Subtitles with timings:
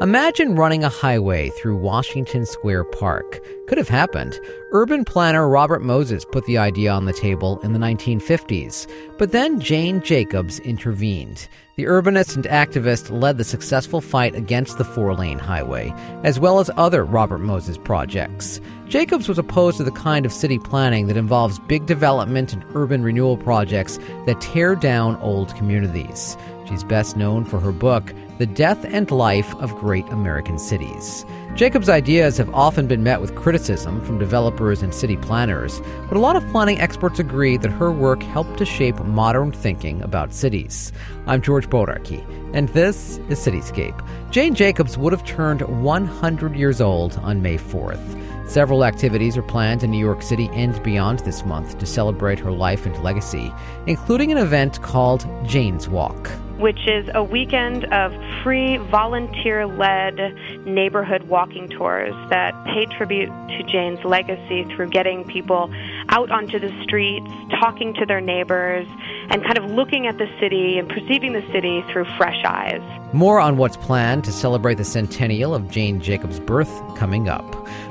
[0.00, 3.40] Imagine running a highway through Washington Square Park.
[3.68, 4.40] Could have happened.
[4.72, 8.88] Urban planner Robert Moses put the idea on the table in the 1950s,
[9.18, 11.46] but then Jane Jacobs intervened.
[11.76, 16.58] The urbanist and activist led the successful fight against the four lane highway, as well
[16.58, 18.60] as other Robert Moses projects.
[18.88, 23.02] Jacobs was opposed to the kind of city planning that involves big development and urban
[23.04, 26.36] renewal projects that tear down old communities.
[26.66, 31.26] She's best known for her book, The Death and Life of Great American Cities.
[31.54, 36.20] Jacobs' ideas have often been met with criticism from developers and city planners, but a
[36.20, 40.90] lot of planning experts agree that her work helped to shape modern thinking about cities.
[41.26, 42.24] I'm George Bodarky,
[42.54, 44.02] and this is Cityscape.
[44.30, 48.48] Jane Jacobs would have turned 100 years old on May 4th.
[48.48, 52.52] Several activities are planned in New York City and beyond this month to celebrate her
[52.52, 53.52] life and legacy,
[53.86, 56.30] including an event called Jane's Walk
[56.64, 58.10] which is a weekend of
[58.42, 60.16] free volunteer led
[60.64, 65.70] neighborhood walking tours that pay tribute to Jane's legacy through getting people
[66.08, 67.28] out onto the streets,
[67.60, 68.86] talking to their neighbors,
[69.30, 72.80] and kind of looking at the city and perceiving the city through fresh eyes.
[73.12, 77.44] More on what's planned to celebrate the centennial of Jane Jacobs' birth coming up.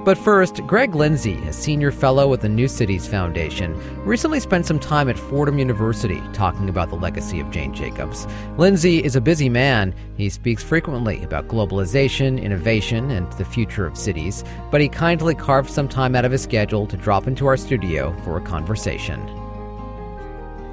[0.03, 3.73] But first, Greg Lindsay, a senior fellow at the New Cities Foundation,
[4.05, 8.27] recently spent some time at Fordham University talking about the legacy of Jane Jacobs.
[8.57, 9.95] Lindsay is a busy man.
[10.17, 15.69] He speaks frequently about globalization, innovation, and the future of cities, but he kindly carved
[15.69, 19.42] some time out of his schedule to drop into our studio for a conversation.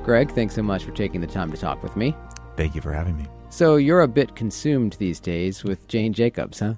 [0.02, 2.14] Greg, thanks so much for taking the time to talk with me.
[2.56, 3.26] Thank you for having me.
[3.50, 6.74] So you're a bit consumed these days with Jane Jacobs, huh?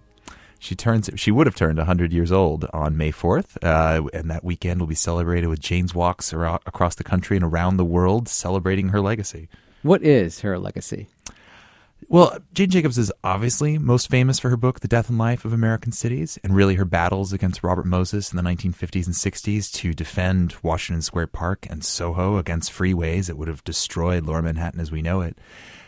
[0.59, 1.11] She turns.
[1.17, 4.87] She would have turned 100 years old on May 4th, uh, and that weekend will
[4.87, 9.48] be celebrated with Jane's walks across the country and around the world, celebrating her legacy.
[9.83, 11.09] What is her legacy?
[12.08, 15.53] Well, Jane Jacobs is obviously most famous for her book, The Death and Life of
[15.53, 19.95] American Cities, and really her battles against Robert Moses in the 1950s and 60s to
[19.95, 24.91] defend Washington Square Park and Soho against freeways that would have destroyed lower Manhattan as
[24.91, 25.39] we know it.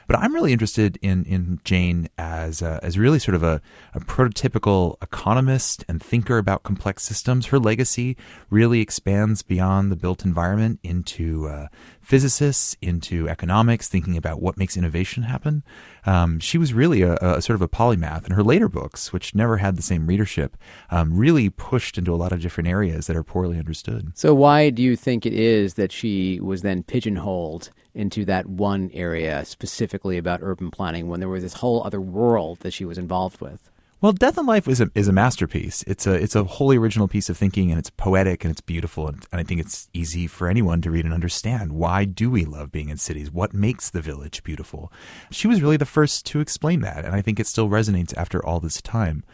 [0.06, 3.60] But I'm really interested in in Jane as as really sort of a,
[3.94, 7.47] a prototypical economist and thinker about complex systems.
[7.47, 8.16] Her legacy
[8.50, 11.69] really expands beyond the built environment into uh,
[12.04, 15.62] physicists, into economics, thinking about what makes innovation happen.
[16.06, 19.34] Um, she was really a, a, sort of a polymath, and her later books, which
[19.34, 20.56] never had the same readership,
[20.91, 24.12] um, really pushed into a lot of different areas that are poorly understood.
[24.15, 28.91] So, why do you think it is that she was then pigeonholed into that one
[28.93, 32.99] area specifically about urban planning when there was this whole other world that she was
[32.99, 33.71] involved with?
[34.05, 35.82] Well, Death and Life is a is a masterpiece.
[35.87, 39.09] It's a it's a wholly original piece of thinking, and it's poetic and it's beautiful,
[39.09, 41.72] and, and I think it's easy for anyone to read and understand.
[41.72, 43.31] Why do we love being in cities?
[43.31, 44.93] What makes the village beautiful?
[45.31, 48.44] She was really the first to explain that, and I think it still resonates after
[48.44, 49.25] all this time.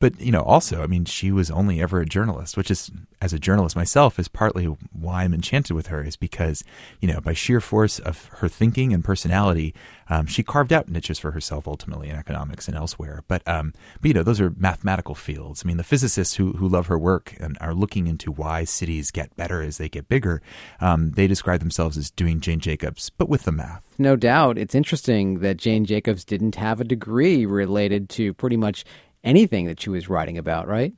[0.00, 3.32] But, you know, also, I mean, she was only ever a journalist, which is, as
[3.32, 6.62] a journalist myself, is partly why I'm enchanted with her, is because,
[7.00, 9.74] you know, by sheer force of her thinking and personality,
[10.08, 13.24] um, she carved out niches for herself ultimately in economics and elsewhere.
[13.28, 15.62] But, um, but, you know, those are mathematical fields.
[15.64, 19.10] I mean, the physicists who, who love her work and are looking into why cities
[19.10, 20.40] get better as they get bigger,
[20.80, 23.84] um, they describe themselves as doing Jane Jacobs, but with the math.
[23.98, 24.58] No doubt.
[24.58, 28.84] It's interesting that Jane Jacobs didn't have a degree related to pretty much
[29.24, 30.94] anything that she was writing about, right?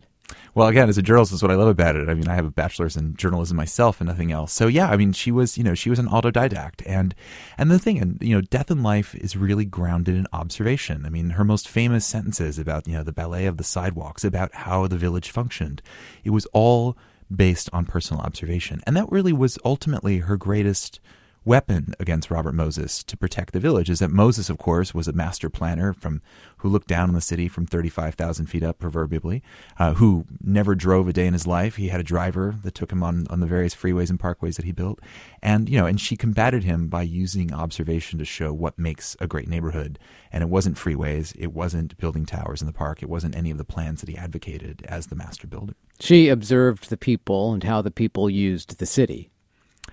[0.54, 2.08] Well, again, as a journalist, is what I love about it.
[2.08, 4.52] I mean, I have a bachelor's in journalism myself and nothing else.
[4.52, 7.14] So yeah, I mean, she was, you know, she was an autodidact, and
[7.58, 11.04] and the thing, and you know, death and life is really grounded in observation.
[11.06, 14.54] I mean, her most famous sentences about you know the ballet of the sidewalks, about
[14.54, 15.82] how the village functioned,
[16.24, 16.96] it was all
[17.34, 21.00] based on personal observation, and that really was ultimately her greatest
[21.50, 25.12] weapon against Robert Moses to protect the village is that Moses, of course, was a
[25.12, 26.22] master planner from
[26.58, 29.42] who looked down on the city from 35,000 feet up, proverbially,
[29.76, 31.74] uh, who never drove a day in his life.
[31.74, 34.64] He had a driver that took him on, on the various freeways and parkways that
[34.64, 35.00] he built.
[35.42, 39.26] And, you know, and she combated him by using observation to show what makes a
[39.26, 39.98] great neighborhood.
[40.30, 41.34] And it wasn't freeways.
[41.36, 43.02] It wasn't building towers in the park.
[43.02, 45.74] It wasn't any of the plans that he advocated as the master builder.
[45.98, 49.32] She observed the people and how the people used the city.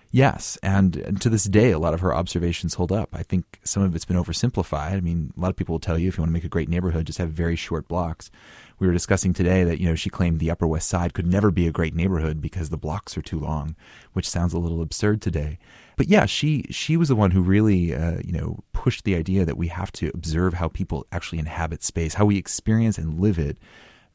[0.09, 3.09] Yes, and, to this day, a lot of her observations hold up.
[3.13, 4.93] I think some of it's been oversimplified.
[4.93, 6.49] I mean, a lot of people will tell you if you want to make a
[6.49, 8.31] great neighborhood, just have very short blocks.
[8.79, 11.51] We were discussing today that you know she claimed the Upper West Side could never
[11.51, 13.75] be a great neighborhood because the blocks are too long,
[14.13, 15.57] which sounds a little absurd today.
[15.97, 19.45] But yeah, she she was the one who really uh, you know pushed the idea
[19.45, 23.39] that we have to observe how people actually inhabit space, how we experience and live
[23.39, 23.57] it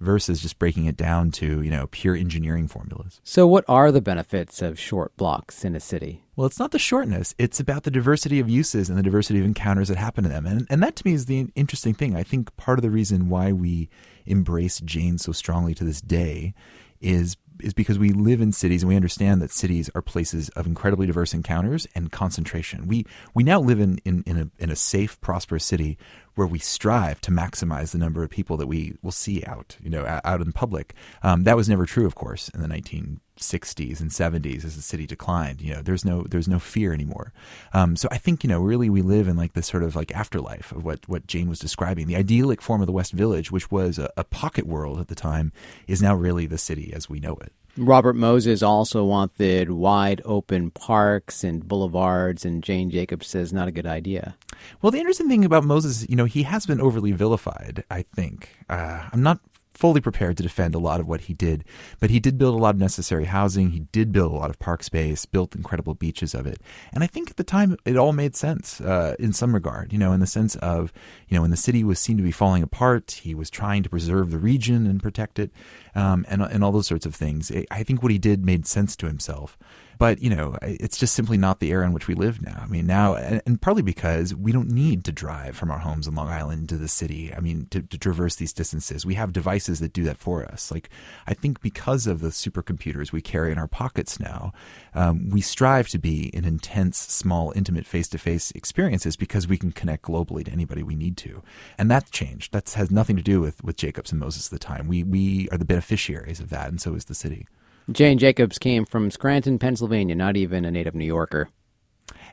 [0.03, 3.21] versus just breaking it down to, you know, pure engineering formulas.
[3.25, 6.25] So, what are the benefits of short blocks in a city?
[6.37, 7.35] Well, it's not the shortness.
[7.39, 10.47] It's about the diversity of uses and the diversity of encounters that happen to them.
[10.47, 12.17] And, and that to me is the interesting thing.
[12.17, 13.89] I think part of the reason why we
[14.27, 16.55] embrace Jane so strongly to this day
[17.01, 20.67] is is because we live in cities and we understand that cities are places of
[20.67, 22.89] incredibly diverse encounters and concentration.
[22.89, 25.99] We we now live in, in, in, a, in a safe, prosperous city
[26.35, 29.91] where we strive to maximize the number of people that we will see out, you
[29.91, 30.95] know, out in public.
[31.23, 35.07] Um, that was never true, of course, in the 1960s and 70s as the city
[35.07, 35.61] declined.
[35.61, 37.33] You know, there's no there's no fear anymore.
[37.73, 40.11] Um, so I think you know, really, we live in like this sort of like
[40.13, 42.07] afterlife of what what Jane was describing.
[42.07, 45.15] The idyllic form of the West Village, which was a, a pocket world at the
[45.15, 45.53] time,
[45.87, 47.53] is now really the city as we know it.
[47.77, 53.73] Robert Moses also wanted wide open parks and boulevards, and Jane Jacobs says not a
[53.73, 54.37] good idea.
[54.81, 58.51] Well, the interesting thing about Moses, you know, he has been overly vilified, I think.
[58.69, 59.41] Uh, I'm not
[59.75, 61.65] fully prepared to defend a lot of what he did,
[62.01, 63.71] but he did build a lot of necessary housing.
[63.71, 66.61] He did build a lot of park space, built incredible beaches of it.
[66.93, 69.99] And I think at the time it all made sense uh, in some regard, you
[69.99, 70.93] know, in the sense of,
[71.29, 73.89] you know, when the city was seen to be falling apart, he was trying to
[73.89, 75.51] preserve the region and protect it
[75.95, 77.51] um, and, and all those sorts of things.
[77.71, 79.59] I think what he did made sense to himself.
[80.03, 82.61] But, you know, it's just simply not the era in which we live now.
[82.61, 86.17] I mean, now, and, partly because we don't need to drive from our homes in
[86.17, 87.33] Long Island to the city.
[87.33, 89.07] I mean, to, to traverse these distances.
[89.07, 90.73] We have devices that do that for us.
[90.73, 90.91] Like,
[91.29, 94.53] I think because of the supercomputers we carry in our pockets now,
[94.93, 99.57] um, we strive to be in intense, small, intimate face to face experiences because we
[99.57, 101.45] can connect globally to anybody we need to.
[101.79, 102.53] And that's changed.
[102.53, 104.89] That has nothing to do with, with Jacobs and Moses at the time.
[104.89, 107.47] We, we are the beneficiaries of that, and so is the city.
[107.91, 111.49] Jane Jacobs came from Scranton, Pennsylvania, not even a native New Yorker.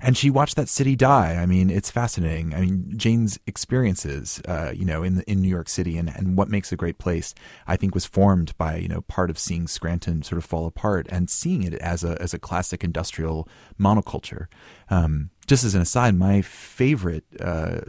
[0.01, 1.35] And she watched that city die.
[1.35, 2.53] I mean, it's fascinating.
[2.53, 6.47] I mean, Jane's experiences, uh, you know, in in New York City and, and what
[6.47, 7.35] makes a great place,
[7.67, 11.05] I think, was formed by you know part of seeing Scranton sort of fall apart
[11.09, 14.47] and seeing it as a as a classic industrial monoculture.
[14.89, 17.81] Um, just as an aside, my favorite uh,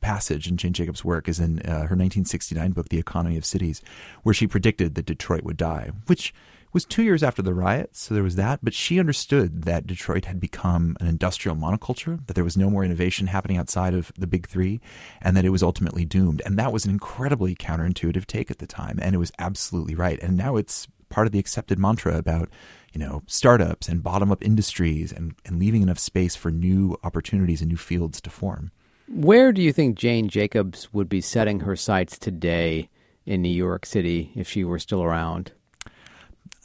[0.00, 3.82] passage in Jane Jacobs' work is in uh, her 1969 book, The Economy of Cities,
[4.24, 6.34] where she predicted that Detroit would die, which
[6.72, 8.60] was two years after the riots, so there was that.
[8.62, 12.84] But she understood that Detroit had become an industrial monoculture, that there was no more
[12.84, 14.80] innovation happening outside of the big three,
[15.20, 16.42] and that it was ultimately doomed.
[16.44, 20.18] And that was an incredibly counterintuitive take at the time, and it was absolutely right.
[20.22, 22.48] And now it's part of the accepted mantra about
[22.92, 27.60] you know startups and bottom up industries and, and leaving enough space for new opportunities
[27.60, 28.70] and new fields to form.
[29.08, 32.88] Where do you think Jane Jacobs would be setting her sights today
[33.26, 35.52] in New York City if she were still around?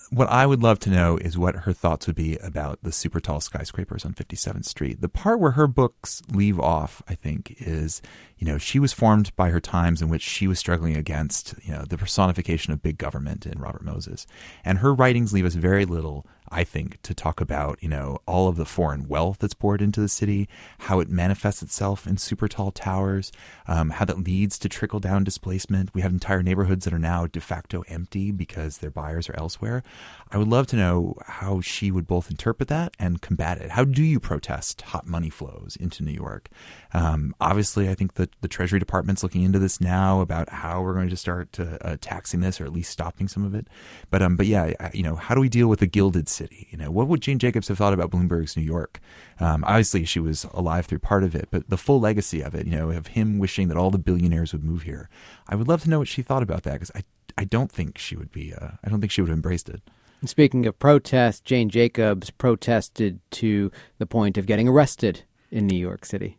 [0.09, 3.19] What I would love to know is what her thoughts would be about the super
[3.19, 5.01] tall skyscrapers on 57th Street.
[5.01, 8.01] The part where her books leave off, I think, is
[8.37, 11.71] you know, she was formed by her times in which she was struggling against, you
[11.71, 14.27] know, the personification of big government in Robert Moses.
[14.63, 18.47] And her writings leave us very little, I think, to talk about, you know, all
[18.47, 20.47] of the foreign wealth that's poured into the city,
[20.79, 23.31] how it manifests itself in super tall towers,
[23.67, 25.93] um, how that leads to trickle down displacement.
[25.93, 29.83] We have entire neighborhoods that are now de facto empty because their buyers are elsewhere.
[30.31, 33.71] I would love to know how she would both interpret that and combat it.
[33.71, 36.49] How do you protest hot money flows into New York?
[36.93, 40.93] Um, obviously, I think the the, Treasury Department's looking into this now about how we're
[40.93, 43.67] going to start uh, taxing this or at least stopping some of it.
[44.09, 46.67] But um, but yeah, you know, how do we deal with the gilded city?
[46.71, 48.99] You know, what would Jane Jacobs have thought about Bloomberg's New York?
[49.39, 52.65] Um, obviously, she was alive through part of it, but the full legacy of it,
[52.65, 55.09] you know, of him wishing that all the billionaires would move here.
[55.47, 57.03] I would love to know what she thought about that because I
[57.37, 58.53] I don't think she would be.
[58.53, 59.81] Uh, I don't think she would have embraced it.
[60.25, 66.05] Speaking of protests, Jane Jacobs protested to the point of getting arrested in New York
[66.05, 66.37] City.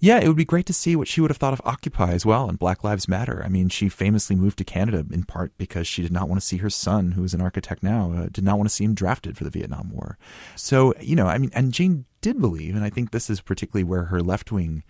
[0.00, 2.26] Yeah, it would be great to see what she would have thought of Occupy as
[2.26, 3.42] well and Black Lives Matter.
[3.42, 6.46] I mean, she famously moved to Canada in part because she did not want to
[6.46, 8.94] see her son, who is an architect now, uh, did not want to see him
[8.94, 10.18] drafted for the Vietnam War.
[10.56, 13.84] So, you know, I mean, and Jane did believe, and I think this is particularly
[13.84, 14.82] where her left wing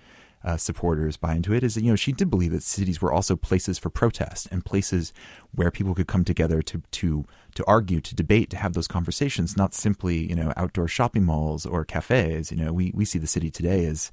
[0.45, 3.13] uh, supporters buy into it is that you know she did believe that cities were
[3.13, 5.13] also places for protest and places
[5.55, 7.25] where people could come together to to
[7.55, 11.67] to argue, to debate, to have those conversations, not simply you know outdoor shopping malls
[11.67, 12.51] or cafes.
[12.51, 14.11] You know, we we see the city today as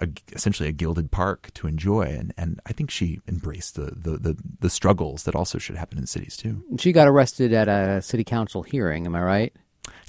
[0.00, 2.02] a, essentially a gilded park to enjoy.
[2.02, 5.98] And, and I think she embraced the, the, the, the, struggles that also should happen
[5.98, 6.64] in cities too.
[6.78, 9.52] She got arrested at a city council hearing, am I right?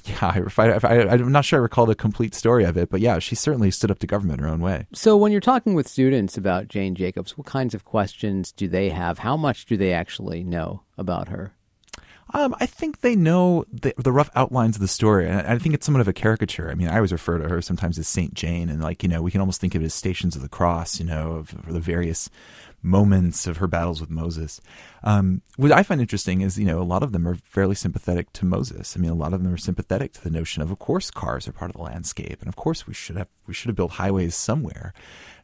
[0.04, 3.20] Yeah, I, I, I'm not sure I recall the complete story of it, but yeah,
[3.20, 4.86] she certainly stood up to government her own way.
[4.92, 8.90] So, when you're talking with students about Jane Jacobs, what kinds of questions do they
[8.90, 9.18] have?
[9.18, 11.54] How much do they actually know about her?
[12.34, 15.28] Um, I think they know the, the rough outlines of the story.
[15.28, 16.70] And I think it's somewhat of a caricature.
[16.70, 19.22] I mean, I always refer to her sometimes as Saint Jane, and like you know,
[19.22, 20.98] we can almost think of it as stations of the cross.
[20.98, 22.30] You know, of, of the various
[22.82, 24.60] moments of her battles with Moses.
[25.04, 28.32] Um, what I find interesting is, you know, a lot of them are fairly sympathetic
[28.34, 28.96] to Moses.
[28.96, 31.46] I mean, a lot of them are sympathetic to the notion of, of course, cars
[31.46, 33.92] are part of the landscape, and of course, we should have we should have built
[33.92, 34.94] highways somewhere.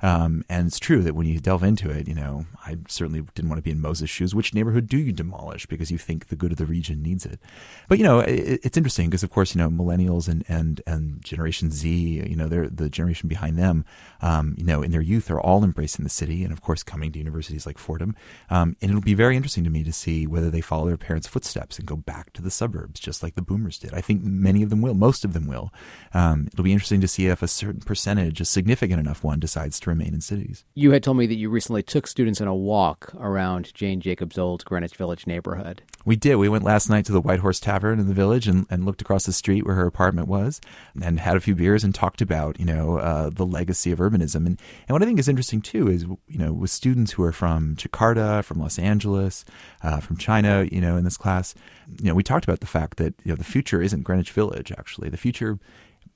[0.00, 3.48] Um, and it's true that when you delve into it, you know, I certainly didn't
[3.48, 4.34] want to be in Moses' shoes.
[4.34, 7.40] Which neighborhood do you demolish because you think the good of the region needs it?
[7.88, 11.24] But you know, it, it's interesting because, of course, you know, millennials and and and
[11.24, 13.84] Generation Z, you know, they're the generation behind them.
[14.22, 17.10] Um, you know, in their youth, are all embracing the city, and of course, coming
[17.12, 18.16] to universities like Fordham.
[18.50, 21.28] Um, and it'll be very interesting to me to see whether they follow their parents'
[21.28, 23.94] footsteps and go back to the suburbs, just like the boomers did.
[23.94, 24.94] I think many of them will.
[24.94, 25.72] Most of them will.
[26.14, 29.78] Um, it'll be interesting to see if a certain percentage, a significant enough one, decides
[29.80, 30.64] to remain in cities.
[30.74, 34.38] You had told me that you recently took students on a walk around Jane Jacobs'
[34.38, 35.82] old Greenwich Village neighborhood.
[36.08, 36.36] We did.
[36.36, 39.02] We went last night to the White Horse Tavern in the village and, and looked
[39.02, 40.58] across the street where her apartment was
[40.98, 44.46] and had a few beers and talked about, you know, uh, the legacy of urbanism.
[44.46, 47.32] And, and what I think is interesting too is, you know, with students who are
[47.32, 49.44] from Jakarta, from Los Angeles,
[49.82, 51.54] uh, from China, you know, in this class,
[51.98, 54.72] you know, we talked about the fact that, you know, the future isn't Greenwich Village,
[54.72, 55.10] actually.
[55.10, 55.58] The future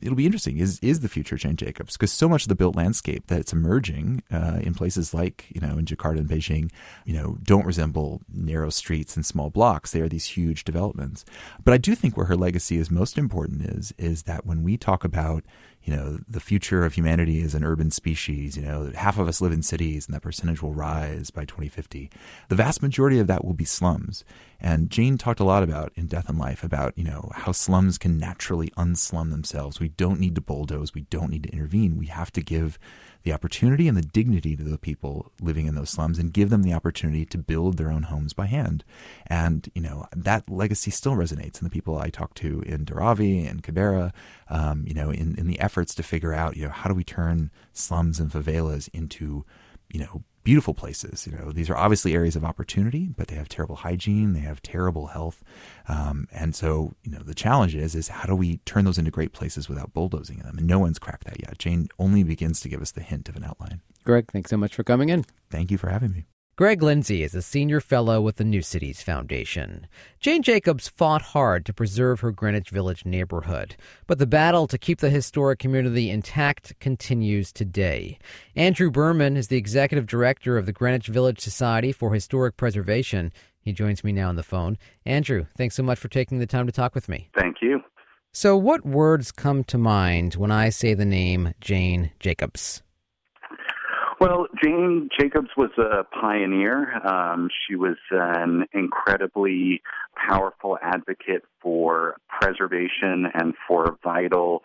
[0.02, 2.76] it'll be interesting is is the future Jane Jacobs because so much of the built
[2.76, 6.71] landscape that's emerging uh, in places like you know in Jakarta and Beijing,
[7.04, 9.92] you know, don't resemble narrow streets and small blocks.
[9.92, 11.25] They are these huge developments.
[11.64, 14.76] But I do think where her legacy is most important is is that when we
[14.76, 15.44] talk about
[15.85, 18.57] you know, the future of humanity is an urban species.
[18.57, 22.11] You know, half of us live in cities and that percentage will rise by 2050.
[22.49, 24.25] The vast majority of that will be slums.
[24.61, 27.99] And Jane talked a lot about in Death and Life about, you know, how slums
[27.99, 29.81] can naturally unslum themselves.
[29.81, 30.95] We don't need to bulldoze.
[30.95, 31.97] We don't need to intervene.
[31.97, 32.79] We have to give
[33.23, 36.62] the opportunity and the dignity to the people living in those slums and give them
[36.62, 38.85] the opportunity to build their own homes by hand.
[39.26, 43.49] And, you know, that legacy still resonates in the people I talk to in Dharavi
[43.49, 44.12] and Kibera,
[44.49, 47.05] um, you know, in, in the efforts to figure out, you know, how do we
[47.05, 49.45] turn slums and favelas into,
[49.93, 51.27] you know, beautiful places.
[51.27, 54.63] You know, these are obviously areas of opportunity, but they have terrible hygiene, they have
[54.63, 55.43] terrible health,
[55.89, 59.11] um, and so you know the challenge is is how do we turn those into
[59.11, 60.59] great places without bulldozing them?
[60.59, 61.59] And no one's cracked that yet.
[61.59, 63.81] Jane only begins to give us the hint of an outline.
[64.05, 65.25] Greg, thanks so much for coming in.
[65.51, 66.25] Thank you for having me.
[66.62, 69.88] Greg Lindsay is a senior fellow with the New Cities Foundation.
[70.21, 73.75] Jane Jacobs fought hard to preserve her Greenwich Village neighborhood,
[74.07, 78.16] but the battle to keep the historic community intact continues today.
[78.54, 83.33] Andrew Berman is the executive director of the Greenwich Village Society for Historic Preservation.
[83.61, 84.78] He joins me now on the phone.
[85.04, 87.28] Andrew, thanks so much for taking the time to talk with me.
[87.37, 87.81] Thank you.
[88.31, 92.85] So, what words come to mind when I say the name Jane Jacobs?
[94.23, 96.95] Well, Jane Jacobs was a pioneer.
[97.05, 99.83] Um, she was an incredibly
[100.14, 104.62] powerful advocate for preservation and for vital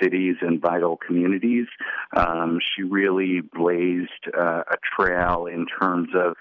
[0.00, 1.66] cities and vital communities.
[2.16, 6.36] Um, she really blazed uh, a trail in terms of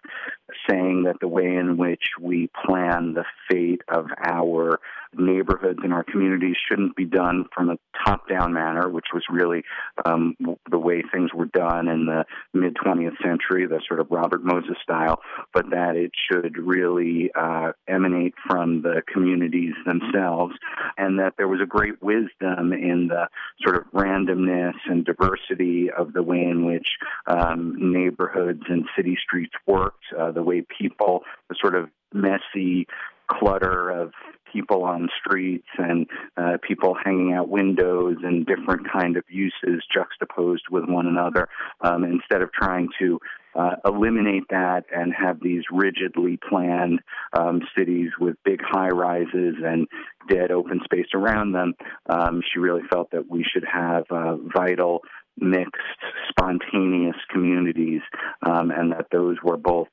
[0.69, 4.79] saying that the way in which we plan the fate of our
[5.17, 9.63] neighborhoods and our communities shouldn't be done from a top down manner, which was really
[10.05, 10.35] um,
[10.69, 14.75] the way things were done in the mid 20th century, the sort of Robert Moses
[14.81, 15.19] style,
[15.53, 20.55] but that it should really uh, emanate from the communities themselves,
[20.97, 23.27] and that there was a great wisdom in the
[23.63, 26.87] sort of randomness and diversity of the way in which
[27.27, 32.87] um, neighborhoods and city streets worked, uh, the way people, the sort of messy
[33.29, 34.11] clutter of
[34.51, 36.07] people on streets and
[36.37, 41.47] uh, people hanging out windows and different kind of uses juxtaposed with one another
[41.81, 43.19] um, instead of trying to
[43.55, 46.99] uh, eliminate that and have these rigidly planned
[47.37, 49.87] um, cities with big high rises and
[50.29, 51.73] dead open space around them.
[52.07, 55.01] Um, she really felt that we should have uh, vital,
[55.37, 55.81] mixed,
[56.29, 58.01] spontaneous communities,
[58.45, 59.87] um, and that those were both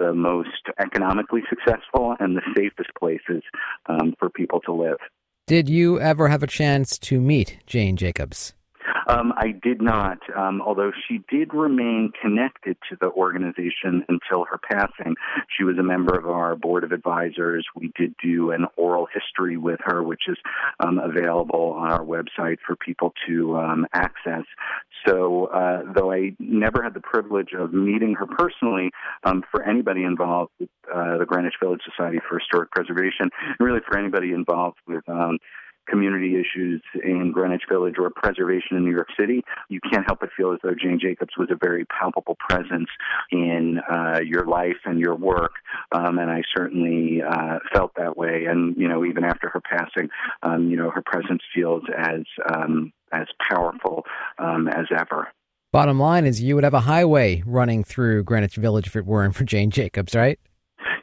[0.00, 0.48] the most
[0.80, 3.42] economically successful and the safest places
[3.86, 4.96] um, for people to live.
[5.46, 8.54] Did you ever have a chance to meet Jane Jacobs?
[9.06, 14.58] Um, I did not, um, although she did remain connected to the organization until her
[14.58, 15.16] passing.
[15.56, 17.66] She was a member of our board of advisors.
[17.74, 20.38] We did do an oral history with her, which is
[20.80, 24.44] um, available on our website for people to um, access.
[25.06, 28.90] So, uh, though I never had the privilege of meeting her personally,
[29.24, 33.80] um, for anybody involved with uh, the Greenwich Village Society for Historic Preservation, and really
[33.86, 35.38] for anybody involved with um,
[35.90, 40.30] community issues in Greenwich Village or preservation in New York City, you can't help but
[40.36, 42.88] feel as though Jane Jacobs was a very palpable presence
[43.30, 45.52] in uh, your life and your work.
[45.92, 48.44] um, and I certainly uh, felt that way.
[48.48, 50.08] And you know, even after her passing,
[50.42, 54.04] um, you know, her presence feels as um, as powerful
[54.38, 55.28] um, as ever.
[55.72, 59.36] Bottom line is, you would have a highway running through Greenwich Village if it weren't
[59.36, 60.38] for Jane Jacobs, right?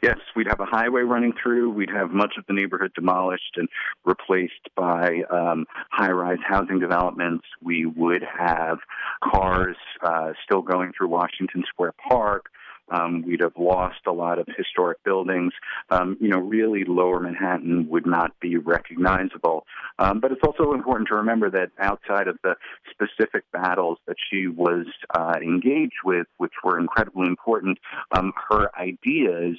[0.02, 1.70] Yes, we'd have a highway running through.
[1.70, 3.68] We'd have much of the neighborhood demolished and
[4.04, 7.44] replaced by um, high rise housing developments.
[7.62, 8.78] We would have
[9.24, 12.46] cars uh, still going through Washington Square Park.
[12.90, 15.52] Um, we'd have lost a lot of historic buildings.
[15.90, 19.64] Um, you know, really, lower Manhattan would not be recognizable.
[19.98, 22.54] Um, but it's also important to remember that outside of the
[22.90, 27.78] specific battles that she was uh, engaged with, which were incredibly important,
[28.16, 29.58] um, her ideas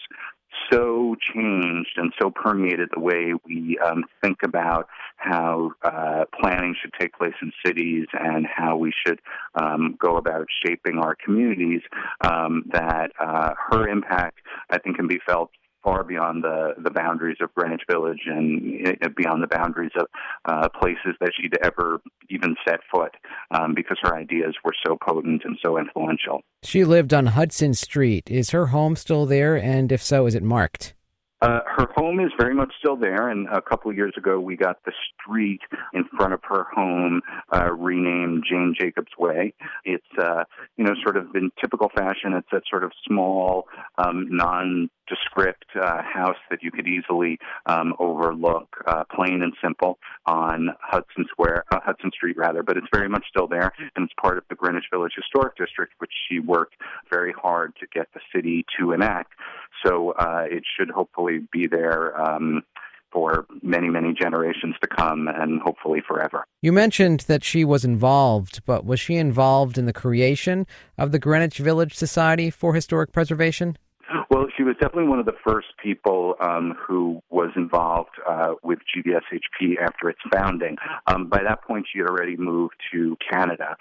[0.72, 4.88] so changed and so permeated the way we um, think about
[5.18, 9.20] how uh, planning should take place in cities and how we should
[9.56, 11.82] um, go about shaping our communities
[12.22, 14.40] um, that uh, her impact,
[14.70, 15.52] I think, can be felt
[15.84, 20.08] far beyond the, the boundaries of Greenwich Village and uh, beyond the boundaries of
[20.46, 23.16] uh, places that she'd ever even set foot
[23.52, 26.42] um, because her ideas were so potent and so influential.
[26.64, 28.30] She lived on Hudson Street.
[28.30, 29.56] Is her home still there?
[29.56, 30.94] And if so, is it marked?
[31.42, 34.58] Uh, her home is very much still there, and a couple of years ago we
[34.58, 35.62] got the street
[35.94, 37.22] in front of her home
[37.54, 39.54] uh, renamed Jane Jacobs Way.
[39.86, 40.44] It's, uh,
[40.76, 42.34] you know, sort of in typical fashion.
[42.34, 43.68] It's a sort of small,
[43.98, 50.00] um, non descript uh, house that you could easily um, overlook, uh, plain and simple,
[50.26, 52.64] on Hudson Square, uh, Hudson Street rather.
[52.64, 55.94] But it's very much still there, and it's part of the Greenwich Village Historic District,
[55.98, 56.76] which she worked
[57.10, 59.34] very hard to get the city to enact.
[59.86, 62.20] So uh, it should hopefully be there.
[62.20, 62.64] Um,
[63.12, 66.46] for many, many generations to come and hopefully forever.
[66.62, 71.18] You mentioned that she was involved, but was she involved in the creation of the
[71.18, 73.78] Greenwich Village Society for Historic Preservation?
[74.30, 78.80] Well, she was definitely one of the first people um, who was involved uh, with
[78.94, 80.76] GVSHP after its founding.
[81.08, 83.78] Um, by that point, she had already moved to Canada.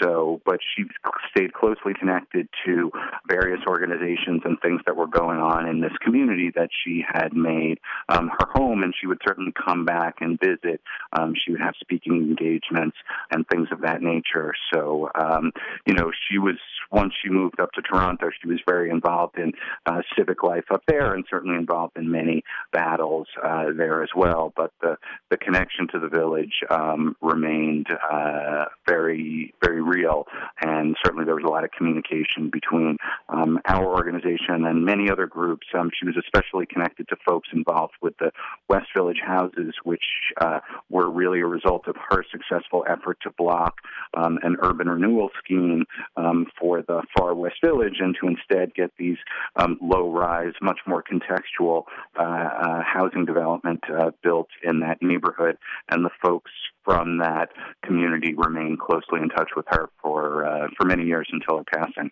[0.00, 0.84] So, but she
[1.32, 2.92] stayed closely connected to
[3.28, 7.80] various organizations and things that were going on in this community that she had made
[8.08, 8.84] um, her home.
[8.84, 10.80] And she would certainly come back and visit.
[11.12, 12.96] Um, she would have speaking engagements
[13.32, 14.54] and things of that nature.
[14.72, 15.50] So, um,
[15.86, 16.56] you know, she was
[16.92, 19.52] once she moved up to Toronto, she was very involved in
[19.86, 22.42] uh, civic life up there, and certainly involved in many
[22.72, 24.52] battles uh, there as well.
[24.56, 24.96] But the
[25.30, 30.26] the connection to the village um, remained uh, very very real,
[30.60, 32.96] and certainly there was a lot of communication between
[33.28, 35.66] um, our organization and many other groups.
[35.74, 38.32] Um, she was especially connected to folks involved with the
[38.68, 40.04] West Village houses, which
[40.40, 43.74] uh, were really a result of her successful effort to block
[44.14, 45.84] um, an urban renewal scheme
[46.16, 49.18] um, for the Far West Village, and to instead get these
[49.56, 51.84] um, low rise, much more contextual
[52.18, 55.56] uh, uh, housing development uh, built in that neighborhood.
[55.90, 56.50] And the folks
[56.84, 57.50] from that
[57.84, 62.10] community remain closely in touch with her for uh, for many years until her passing.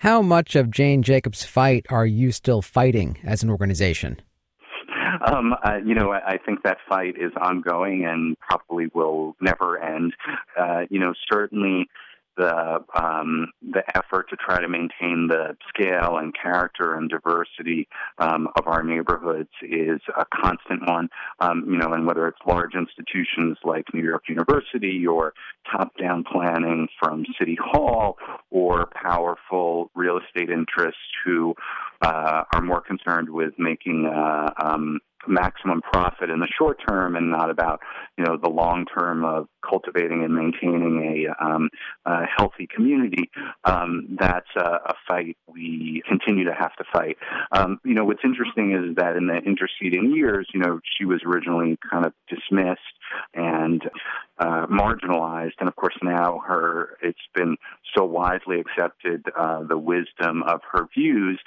[0.00, 4.20] How much of Jane Jacobs' fight are you still fighting as an organization?
[5.26, 9.82] Um, uh, you know, I, I think that fight is ongoing and probably will never
[9.82, 10.12] end.
[10.58, 11.88] Uh, you know, certainly
[12.36, 18.48] the um, the effort to try to maintain the scale and character and diversity um,
[18.56, 21.08] of our neighborhoods is a constant one.
[21.40, 25.32] Um, you know, and whether it's large institutions like New York University or
[25.70, 28.16] top-down planning from City Hall
[28.50, 31.54] or powerful real estate interests who
[32.02, 37.30] uh, are more concerned with making uh, um, maximum profit in the short term and
[37.30, 37.80] not about
[38.16, 41.68] you know the long term of cultivating and maintaining a, um,
[42.04, 43.30] a healthy community.
[43.64, 47.16] Um, that's a, a, fight we continue to have to fight.
[47.52, 51.20] Um, you know what's interesting is that in the interceding years, you know she was
[51.24, 52.80] originally kind of dismissed
[53.34, 53.82] and
[54.38, 57.56] uh, marginalized, and of course now her it's been
[57.96, 61.40] so widely accepted uh, the wisdom of her views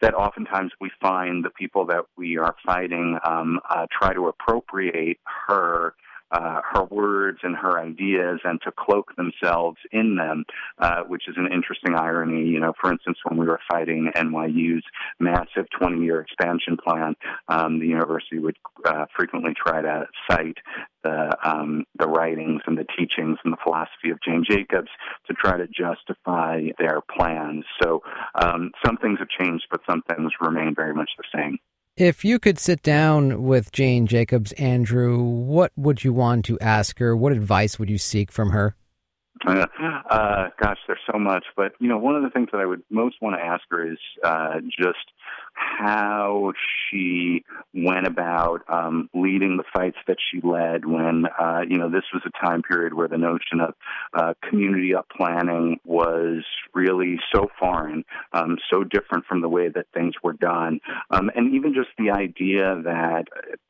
[0.00, 5.18] that oftentimes we find the people that we are fighting um, uh, try to appropriate
[5.48, 5.94] her
[6.34, 10.44] uh, her words and her ideas and to cloak themselves in them,
[10.78, 12.44] uh, which is an interesting irony.
[12.44, 14.82] You know, for instance, when we were fighting NYU's
[15.20, 17.14] massive 20-year expansion plan,
[17.48, 20.58] um, the university would uh, frequently try to cite
[21.04, 24.88] the um, the writings and the teachings and the philosophy of Jane Jacobs
[25.28, 27.64] to try to justify their plans.
[27.82, 28.02] So
[28.34, 31.58] um, some things have changed, but some things remain very much the same.
[31.96, 36.98] If you could sit down with Jane Jacobs, Andrew, what would you want to ask
[36.98, 37.16] her?
[37.16, 38.74] What advice would you seek from her?
[40.10, 42.82] Uh, gosh, there's so much, but you know, one of the things that I would
[42.90, 45.10] most want to ask her is uh, just
[45.54, 46.52] how
[46.90, 52.04] she went about um, leading the fights that she led when, uh, you know, this
[52.12, 53.74] was a time period where the notion of
[54.14, 59.86] uh, community up planning was really so foreign, um, so different from the way that
[59.94, 60.80] things were done.
[61.10, 63.24] Um, and even just the idea that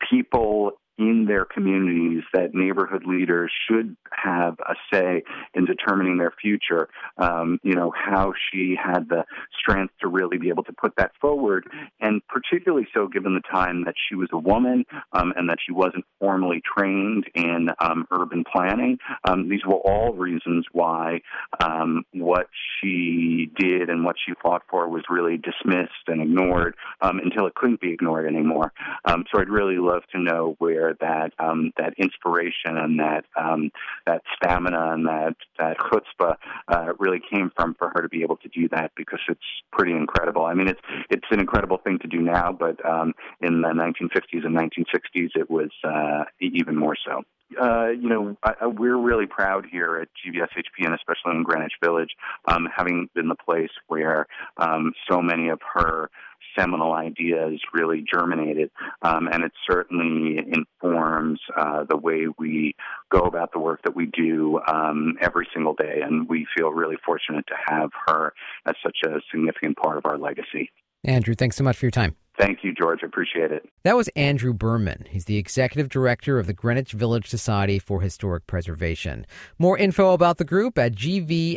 [0.09, 6.87] people in their communities that neighborhood leaders should have a say in determining their future.
[7.17, 9.25] Um, you know, how she had the
[9.59, 11.67] strength to really be able to put that forward,
[11.99, 15.71] and particularly so given the time that she was a woman um, and that she
[15.71, 18.97] wasn't formally trained in um, urban planning.
[19.27, 21.21] Um, these were all reasons why
[21.63, 22.47] um, what
[22.79, 27.55] she did and what she fought for was really dismissed and ignored um, until it
[27.55, 28.71] couldn't be ignored anymore.
[29.07, 33.71] so I'd really love to know where where that um, that inspiration and that um,
[34.05, 36.35] that stamina and that that chutzpah
[36.67, 39.39] uh, really came from for her to be able to do that because it's
[39.71, 40.45] pretty incredible.
[40.45, 44.45] I mean, it's it's an incredible thing to do now, but um, in the 1950s
[44.45, 47.23] and 1960s, it was uh, even more so.
[47.59, 51.73] Uh, you know, I, I, we're really proud here at GVSHP and especially in Greenwich
[51.83, 52.11] Village,
[52.45, 56.09] um, having been the place where um, so many of her
[56.57, 62.75] seminal ideas really germinated, um, and it certainly informs uh, the way we
[63.11, 65.99] go about the work that we do um, every single day.
[66.01, 68.33] And we feel really fortunate to have her
[68.65, 70.71] as such a significant part of our legacy.
[71.03, 72.15] Andrew, thanks so much for your time.
[72.37, 72.99] Thank you, George.
[73.01, 73.69] I Appreciate it.
[73.83, 75.05] That was Andrew Berman.
[75.09, 79.25] He's the executive director of the Greenwich Village Society for Historic Preservation.
[79.57, 81.55] More info about the group at gvshp.org.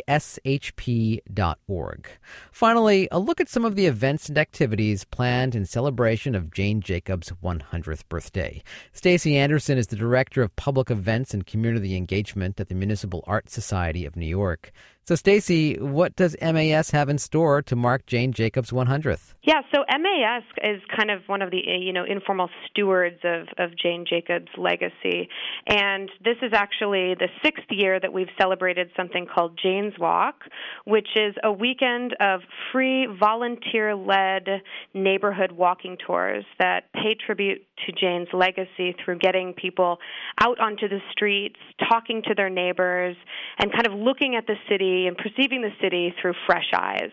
[2.51, 6.79] Finally, a look at some of the events and activities planned in celebration of Jane
[6.81, 8.63] Jacobs' 100th birthday.
[8.93, 13.49] Stacy Anderson is the director of public events and community engagement at the Municipal Art
[13.49, 14.71] Society of New York.
[15.09, 19.33] So, Stacy, what does MAS have in store to mark Jane Jacobs' 100th?
[19.41, 23.71] Yeah, so MAS is kind of one of the you know informal stewards of, of
[23.75, 25.27] Jane Jacobs' legacy,
[25.65, 30.43] and this is actually the sixth year that we've celebrated something called Jane's Walk,
[30.85, 32.41] which is a weekend of
[32.71, 34.47] free volunteer-led
[34.93, 39.99] neighborhood walking tours that pay tribute to Jane's legacy through getting people
[40.41, 41.57] out onto the streets,
[41.89, 43.15] talking to their neighbors,
[43.59, 47.11] and kind of looking at the city and perceiving the city through fresh eyes.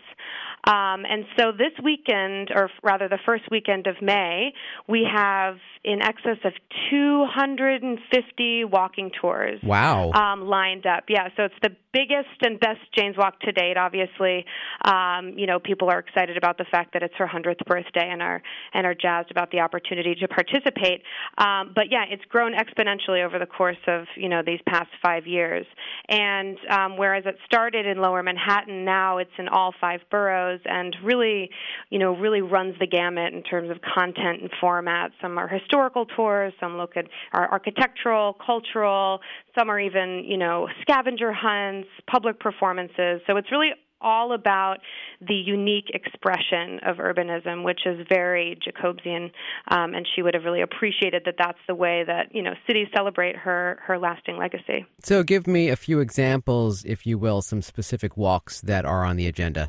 [0.66, 4.52] Um, and so this weekend, or rather the first weekend of May,
[4.88, 6.52] we have in excess of
[6.90, 9.60] 250 walking tours.
[9.62, 10.10] Wow.
[10.10, 11.04] Um, lined up.
[11.08, 13.76] Yeah, so it's the biggest and best Jane's Walk to date.
[13.76, 14.44] Obviously,
[14.84, 18.20] um, you know people are excited about the fact that it's her 100th birthday and
[18.20, 18.42] are
[18.74, 21.02] and are jazzed about the opportunity to participate.
[21.38, 25.26] Um, but yeah, it's grown exponentially over the course of you know these past five
[25.26, 25.66] years.
[26.08, 30.96] And um, whereas it started in Lower Manhattan, now it's in all five boroughs and
[31.02, 31.50] really,
[31.90, 35.10] you know, really runs the gamut in terms of content and format.
[35.20, 39.20] Some are historical tours, some look at our architectural, cultural,
[39.58, 43.20] some are even, you know, scavenger hunts, public performances.
[43.26, 44.76] So it's really all about
[45.20, 49.30] the unique expression of urbanism, which is very Jacobsian,
[49.68, 51.34] um, and she would have really appreciated that.
[51.38, 54.86] That's the way that you know cities celebrate her her lasting legacy.
[55.00, 59.16] So, give me a few examples, if you will, some specific walks that are on
[59.16, 59.68] the agenda.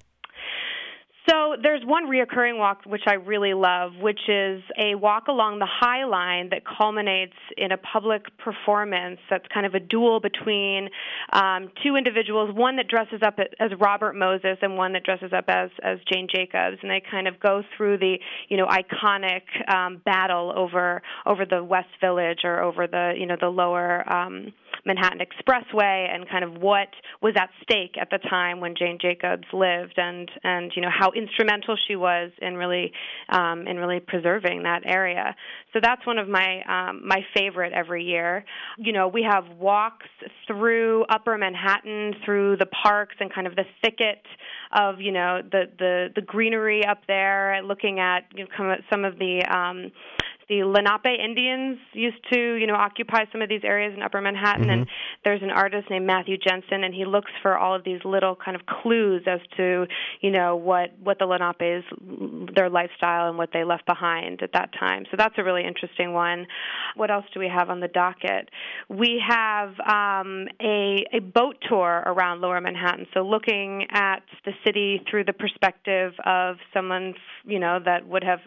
[1.62, 6.06] There's one reoccurring walk which I really love, which is a walk along the High
[6.06, 10.90] Line that culminates in a public performance that's kind of a duel between
[11.34, 15.46] um, two individuals, one that dresses up as Robert Moses and one that dresses up
[15.48, 18.18] as as Jane Jacobs, and they kind of go through the
[18.50, 19.42] you know iconic
[19.74, 24.54] um, battle over over the West Village or over the you know the lower um,
[24.86, 26.90] Manhattan Expressway and kind of what
[27.22, 31.12] was at stake at the time when Jane Jacobs lived and and you know how
[31.12, 32.92] instrumental she was in really
[33.30, 35.36] um, in really preserving that area.
[35.74, 38.46] So that's one of my um, my favorite every year.
[38.78, 40.08] You know, we have walks
[40.48, 44.22] through Upper Manhattan, through the parks and kind of the thicket
[44.72, 49.18] of you know the the the greenery up there, looking at you know, some of
[49.20, 49.92] the um,
[50.50, 54.64] the Lenape Indians used to, you know, occupy some of these areas in Upper Manhattan.
[54.64, 54.72] Mm-hmm.
[54.72, 54.88] And
[55.26, 58.56] there's an artist named Matthew Jensen, and he looks for all of these little kind
[58.56, 59.86] of clues as to,
[60.22, 61.84] you know, what what the Lenapes,
[62.56, 65.06] their lifestyle, and what they left behind at that time.
[65.12, 66.48] So that's a really interesting one.
[66.96, 68.50] What else do we have on the docket?
[68.90, 73.08] We have um, a a boat tour around Lower Manhattan.
[73.14, 77.14] So looking at the city through the perspective of someone,
[77.46, 78.40] you know, that would have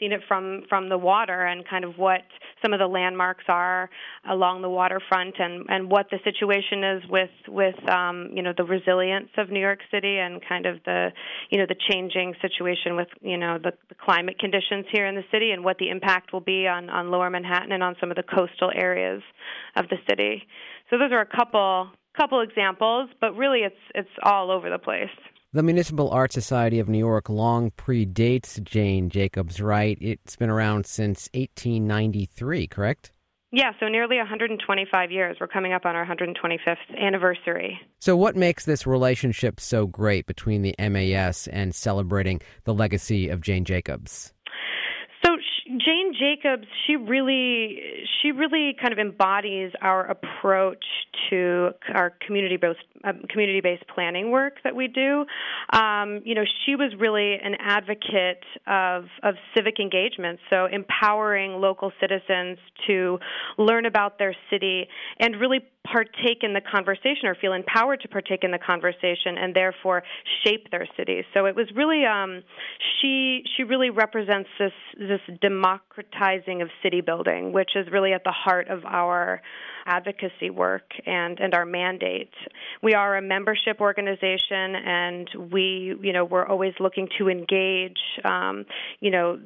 [0.00, 2.22] seen it from from the water and kind of what
[2.62, 3.88] some of the landmarks are
[4.28, 8.64] along the waterfront and and what the situation is with with um you know the
[8.64, 11.10] resilience of New York City and kind of the
[11.50, 15.24] you know the changing situation with you know the, the climate conditions here in the
[15.30, 18.16] city and what the impact will be on on lower Manhattan and on some of
[18.16, 19.22] the coastal areas
[19.76, 20.42] of the city.
[20.88, 25.10] So those are a couple couple examples but really it's it's all over the place
[25.52, 29.98] the Municipal Art Society of New York long predates Jane Jacobs, right?
[30.00, 33.12] It's been around since 1893, correct?
[33.52, 35.38] Yeah, so nearly 125 years.
[35.40, 37.80] We're coming up on our 125th anniversary.
[37.98, 43.40] So, what makes this relationship so great between the MAS and celebrating the legacy of
[43.40, 44.32] Jane Jacobs?
[46.18, 47.78] Jacobs, she really,
[48.20, 50.84] she really kind of embodies our approach
[51.30, 55.24] to our community-based um, community-based planning work that we do.
[55.72, 61.92] Um, you know, she was really an advocate of of civic engagement, so empowering local
[62.00, 63.18] citizens to
[63.56, 64.86] learn about their city
[65.18, 69.54] and really partake in the conversation or feel empowered to partake in the conversation and
[69.54, 70.02] therefore
[70.44, 71.24] shape their cities.
[71.34, 72.42] So it was really um,
[73.00, 78.32] she she really represents this this democratizing of city building, which is really at the
[78.32, 79.40] heart of our
[79.86, 82.32] advocacy work and, and our mandate.
[82.82, 88.66] We are a membership organization, and we, you know, we're always looking to engage, um,
[89.00, 89.40] you know,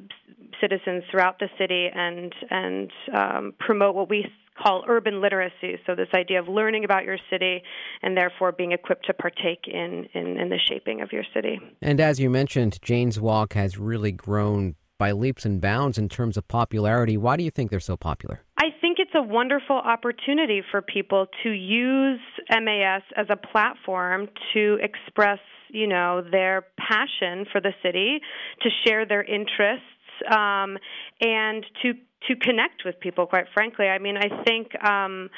[0.61, 4.25] citizens throughout the city and and um, promote what we
[4.61, 5.79] call urban literacy.
[5.85, 7.61] So this idea of learning about your city
[8.01, 11.59] and therefore being equipped to partake in, in, in the shaping of your city.
[11.81, 16.37] And as you mentioned, Jane's Walk has really grown by leaps and bounds in terms
[16.37, 17.17] of popularity.
[17.17, 18.41] Why do you think they're so popular?
[18.57, 24.77] I think it's a wonderful opportunity for people to use MAS as a platform to
[24.81, 25.39] express,
[25.69, 28.19] you know, their passion for the city,
[28.61, 29.83] to share their interests,
[30.31, 30.77] um,
[31.21, 31.93] and to
[32.27, 33.25] to connect with people.
[33.25, 35.29] Quite frankly, I mean, I think um,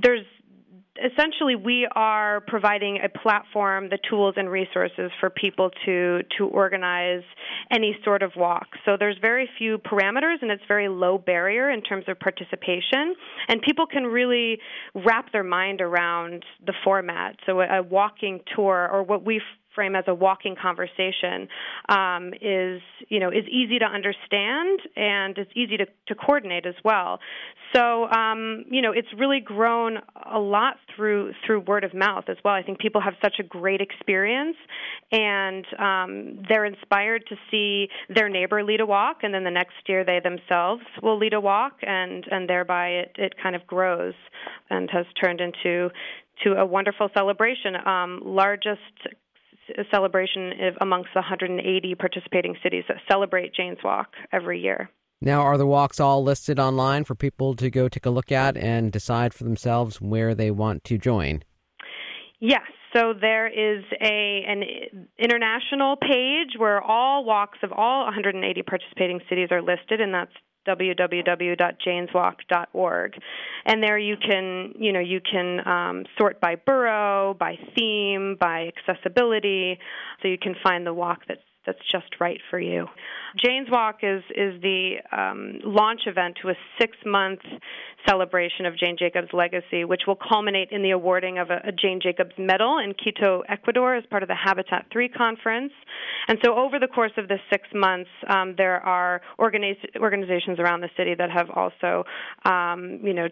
[0.00, 0.26] there's
[0.96, 7.22] essentially we are providing a platform, the tools and resources for people to to organize
[7.70, 8.66] any sort of walk.
[8.84, 13.14] So there's very few parameters and it's very low barrier in terms of participation
[13.48, 14.58] and people can really
[14.94, 17.36] wrap their mind around the format.
[17.46, 19.40] So a walking tour or what we
[19.74, 21.48] frame as a walking conversation
[21.88, 26.74] um, is you know is easy to understand and it's easy to, to coordinate as
[26.84, 27.18] well.
[27.74, 29.98] So um, you know it's really grown
[30.32, 32.54] a lot through through word of mouth as well.
[32.54, 34.56] I think people have such a great experience
[35.10, 39.74] and um, they're inspired to see their neighbor lead a walk and then the next
[39.86, 44.14] year they themselves will lead a walk and and thereby it, it kind of grows
[44.70, 45.90] and has turned into
[46.44, 47.76] to a wonderful celebration.
[47.86, 48.80] Um, largest
[49.90, 54.90] celebration amongst the 180 participating cities that celebrate Jane's Walk every year.
[55.20, 58.56] Now, are the walks all listed online for people to go take a look at
[58.56, 61.44] and decide for themselves where they want to join?
[62.40, 62.62] Yes.
[62.94, 64.64] So there is a an
[65.18, 70.32] international page where all walks of all 180 participating cities are listed, and that's
[70.66, 73.14] www.janeswalk.org,
[73.66, 78.70] and there you can you know you can um, sort by borough, by theme, by
[78.76, 79.78] accessibility,
[80.20, 82.86] so you can find the walk that's that's just right for you.
[83.42, 87.40] Jane's Walk is is the um, launch event to a six month
[88.06, 92.00] celebration of Jane Jacobs' legacy, which will culminate in the awarding of a, a Jane
[92.02, 95.72] Jacobs Medal in Quito, Ecuador, as part of the Habitat 3 conference.
[96.28, 100.80] And so, over the course of the six months, um, there are organiz- organizations around
[100.80, 102.04] the city that have also,
[102.44, 103.28] um, you know,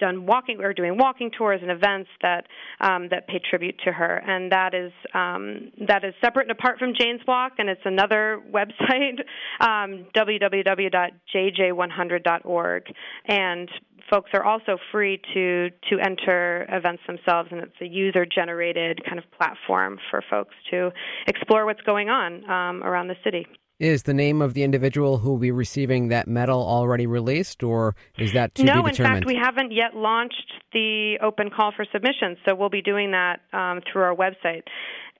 [0.00, 2.46] done walking or doing walking tours and events that
[2.80, 4.16] um, that pay tribute to her.
[4.26, 8.40] And that is um, that is separate and apart from Jane's Walk, and it's another
[8.52, 9.20] website,
[9.60, 12.82] um, www.jj100.org,
[13.26, 13.70] and
[14.10, 19.18] folks are also free to to enter events themselves, and it's a user generated kind
[19.18, 20.90] of platform for folks to
[21.26, 23.46] explore what's going on um, around the city.
[23.80, 27.96] Is the name of the individual who will be receiving that medal already released, or
[28.16, 28.98] is that to no, be determined?
[28.98, 32.82] No, in fact, we haven't yet launched the open call for submissions, so we'll be
[32.82, 34.62] doing that um, through our website.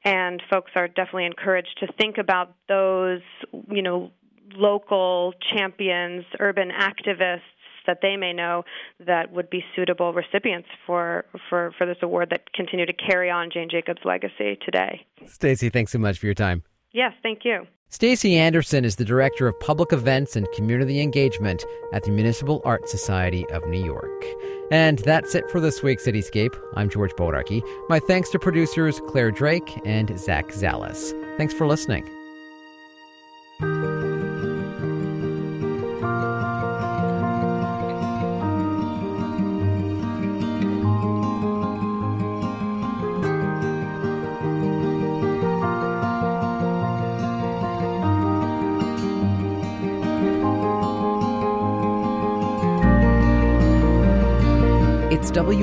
[0.04, 3.20] And folks are definitely encouraged to think about those,
[3.70, 4.10] you know,
[4.54, 7.40] local champions, urban activists
[7.86, 8.64] that they may know
[9.06, 13.50] that would be suitable recipients for, for, for this award that continue to carry on
[13.52, 15.04] Jane Jacobs' legacy today.
[15.26, 16.62] Stacy, thanks so much for your time.
[16.92, 17.66] Yes, thank you.
[17.88, 22.88] Stacy Anderson is the Director of Public Events and Community Engagement at the Municipal Art
[22.88, 24.24] Society of New York.
[24.70, 26.58] And that's it for this week's Cityscape.
[26.74, 27.62] I'm George Bodarky.
[27.88, 31.12] My thanks to producers Claire Drake and Zach Zales.
[31.36, 32.08] Thanks for listening.